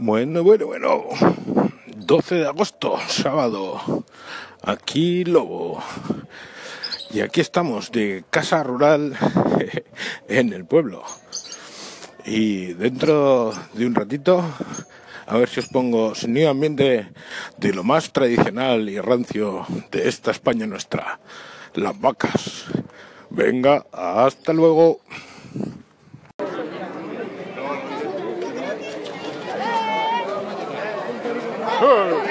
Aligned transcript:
Bueno, 0.00 0.44
bueno, 0.44 0.66
bueno. 0.66 1.06
12 1.96 2.34
de 2.36 2.46
agosto, 2.46 2.96
sábado. 3.08 4.04
Aquí 4.62 5.24
Lobo. 5.24 5.82
Y 7.10 7.20
aquí 7.20 7.40
estamos 7.40 7.90
de 7.90 8.22
casa 8.30 8.62
rural 8.62 9.18
en 10.28 10.52
el 10.52 10.64
pueblo. 10.66 11.02
Y 12.24 12.74
dentro 12.74 13.52
de 13.72 13.86
un 13.86 13.96
ratito, 13.96 14.44
a 15.26 15.36
ver 15.36 15.48
si 15.48 15.58
os 15.58 15.66
pongo 15.66 16.14
sonido 16.14 16.50
ambiente 16.50 17.08
de 17.56 17.72
lo 17.72 17.82
más 17.82 18.12
tradicional 18.12 18.88
y 18.88 19.00
rancio 19.00 19.66
de 19.90 20.08
esta 20.08 20.30
España 20.30 20.68
nuestra. 20.68 21.18
Las 21.74 22.00
vacas. 22.00 22.66
Venga, 23.30 23.84
hasta 23.90 24.52
luego. 24.52 25.00
Yeah. 31.80 32.28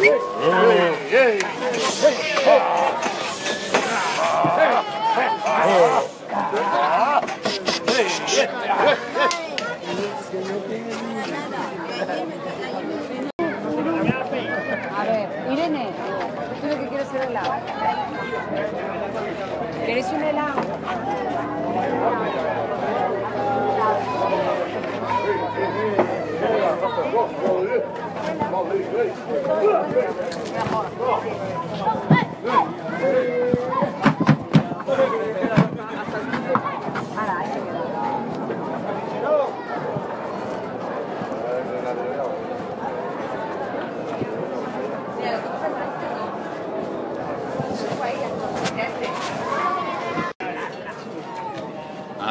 Hey! 0.04 0.20
Hey! 1.10 1.40
Hey! 2.44 2.83
Quieres 17.14 17.22
es 17.22 17.30
helado? 17.30 17.54
¿Quieres 19.86 20.12
un? 20.12 20.74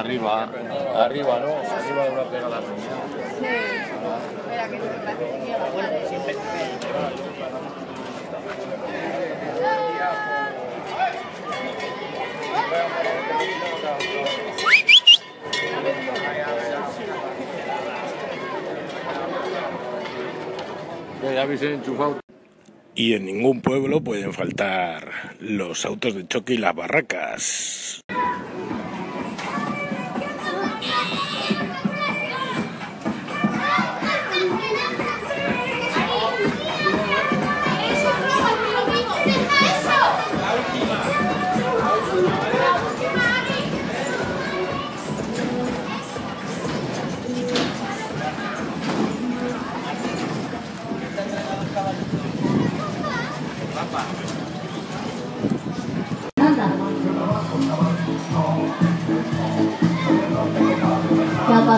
Arriba, 0.02 0.50
arriba, 0.96 1.38
¿no? 1.38 1.52
Arriba 1.76 2.04
de 2.04 2.10
una 2.10 2.24
pega 2.24 2.48
la 2.48 2.60
señal. 2.60 2.98
Ya 21.22 21.42
habéis 21.42 21.62
enchufado. 21.62 22.18
Y 22.96 23.14
en 23.14 23.26
ningún 23.26 23.60
pueblo 23.60 24.00
pueden 24.00 24.32
faltar 24.32 25.36
los 25.38 25.86
autos 25.86 26.16
de 26.16 26.26
choque 26.26 26.54
y 26.54 26.58
las 26.58 26.74
barracas. 26.74 28.02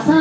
El 0.06 0.12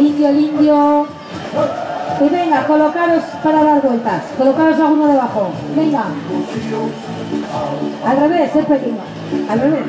indio, 0.00 0.28
el 0.28 0.40
indio. 0.40 1.06
Y 2.20 2.28
venga, 2.30 2.66
colocaros 2.66 3.22
para 3.42 3.62
dar 3.62 3.82
vueltas. 3.82 4.22
Colocaros 4.38 4.80
a 4.80 4.86
uno 4.86 5.06
debajo. 5.06 5.50
Venga. 5.76 6.04
Al 8.06 8.16
revés, 8.16 8.56
es 8.56 8.64
pequeño. 8.64 9.02
Al 9.50 9.60
revés. 9.60 9.82